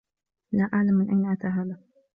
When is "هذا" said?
1.47-1.79